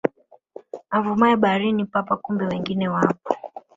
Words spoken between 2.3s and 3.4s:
wengi wapo